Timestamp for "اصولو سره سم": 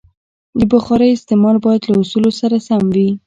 2.01-2.81